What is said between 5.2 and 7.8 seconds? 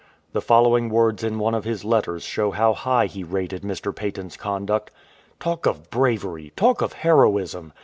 Talk of bravery! talk of heroism